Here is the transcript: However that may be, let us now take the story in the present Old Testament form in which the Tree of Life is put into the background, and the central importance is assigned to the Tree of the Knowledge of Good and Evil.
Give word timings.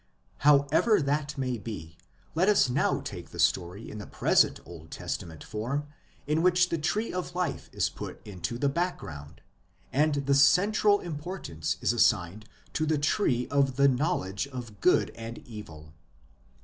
However 0.37 0.99
that 0.99 1.37
may 1.37 1.59
be, 1.59 1.95
let 2.33 2.49
us 2.49 2.71
now 2.71 3.01
take 3.01 3.29
the 3.29 3.37
story 3.37 3.87
in 3.87 3.99
the 3.99 4.07
present 4.07 4.59
Old 4.65 4.89
Testament 4.89 5.43
form 5.43 5.85
in 6.25 6.41
which 6.41 6.69
the 6.69 6.79
Tree 6.79 7.13
of 7.13 7.35
Life 7.35 7.69
is 7.71 7.87
put 7.87 8.19
into 8.25 8.57
the 8.57 8.67
background, 8.67 9.41
and 9.93 10.15
the 10.25 10.33
central 10.33 11.01
importance 11.01 11.77
is 11.81 11.93
assigned 11.93 12.49
to 12.73 12.87
the 12.87 12.97
Tree 12.97 13.47
of 13.49 13.75
the 13.75 13.87
Knowledge 13.87 14.47
of 14.47 14.81
Good 14.81 15.11
and 15.11 15.37
Evil. 15.47 15.93